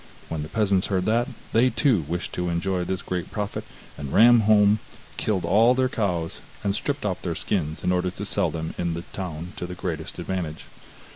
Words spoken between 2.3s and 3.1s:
to enjoy this